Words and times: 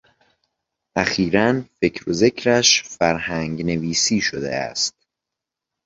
اخیرا 0.95 1.61
فکر 1.81 2.09
و 2.09 2.13
ذکرش 2.13 2.83
فرهنگ 2.83 3.65
نویسی 3.65 4.21
شده 4.21 4.55
است. 4.55 4.95